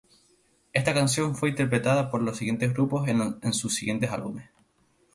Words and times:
Esta 0.73 0.95
canción 0.95 1.35
fue 1.35 1.49
interpretada 1.49 2.09
por 2.09 2.23
los 2.23 2.35
siguientes 2.35 2.73
grupos 2.73 3.07
en 3.07 3.53
sus 3.53 3.75
siguientes 3.75 4.09
álbumes. 4.09 4.49